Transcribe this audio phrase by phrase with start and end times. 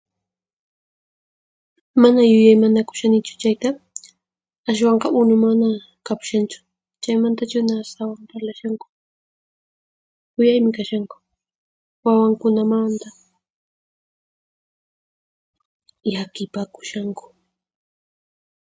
[2.01, 3.69] Mana yuyaymanakushanichu chayta,
[4.69, 5.67] ashwanqa unu mana
[6.07, 6.59] kapushanchu,
[7.03, 8.85] chaymantachuna astawan parlashanku.
[10.33, 11.15] Khuyaymi kashanku,
[12.03, 13.07] wawankunamanta
[16.11, 17.25] llakipakushanku.